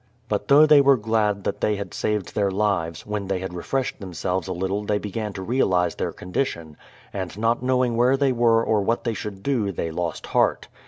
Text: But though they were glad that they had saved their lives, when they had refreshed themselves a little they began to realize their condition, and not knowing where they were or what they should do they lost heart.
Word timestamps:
But 0.27 0.47
though 0.47 0.65
they 0.65 0.81
were 0.81 0.97
glad 0.97 1.43
that 1.43 1.61
they 1.61 1.75
had 1.75 1.93
saved 1.93 2.33
their 2.33 2.49
lives, 2.49 3.05
when 3.05 3.27
they 3.27 3.37
had 3.37 3.53
refreshed 3.53 3.99
themselves 3.99 4.47
a 4.47 4.51
little 4.51 4.83
they 4.83 4.97
began 4.97 5.31
to 5.33 5.43
realize 5.43 5.93
their 5.93 6.11
condition, 6.11 6.75
and 7.13 7.37
not 7.37 7.61
knowing 7.61 7.95
where 7.95 8.17
they 8.17 8.31
were 8.31 8.63
or 8.65 8.81
what 8.81 9.03
they 9.03 9.13
should 9.13 9.43
do 9.43 9.71
they 9.71 9.91
lost 9.91 10.25
heart. 10.33 10.69